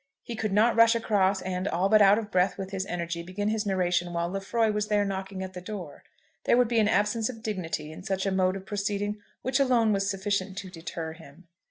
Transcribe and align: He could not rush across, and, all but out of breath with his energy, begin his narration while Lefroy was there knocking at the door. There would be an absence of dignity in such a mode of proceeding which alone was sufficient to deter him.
He 0.23 0.35
could 0.35 0.51
not 0.51 0.75
rush 0.75 0.95
across, 0.95 1.43
and, 1.43 1.67
all 1.67 1.87
but 1.87 2.01
out 2.01 2.17
of 2.17 2.31
breath 2.31 2.57
with 2.57 2.71
his 2.71 2.87
energy, 2.87 3.21
begin 3.21 3.49
his 3.49 3.67
narration 3.67 4.13
while 4.13 4.29
Lefroy 4.29 4.71
was 4.71 4.87
there 4.87 5.05
knocking 5.05 5.43
at 5.43 5.53
the 5.53 5.61
door. 5.61 6.03
There 6.45 6.57
would 6.57 6.67
be 6.67 6.79
an 6.79 6.87
absence 6.87 7.29
of 7.29 7.43
dignity 7.43 7.91
in 7.91 8.01
such 8.01 8.25
a 8.25 8.31
mode 8.31 8.55
of 8.55 8.65
proceeding 8.65 9.21
which 9.43 9.59
alone 9.59 9.93
was 9.93 10.09
sufficient 10.09 10.57
to 10.57 10.71
deter 10.71 11.13
him. 11.13 11.47